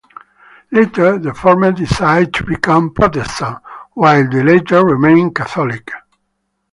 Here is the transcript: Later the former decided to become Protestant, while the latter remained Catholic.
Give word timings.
Later 0.71 1.19
the 1.19 1.31
former 1.35 1.71
decided 1.73 2.33
to 2.33 2.43
become 2.43 2.89
Protestant, 2.91 3.59
while 3.93 4.27
the 4.27 4.41
latter 4.43 4.83
remained 4.83 5.35
Catholic. 5.35 5.91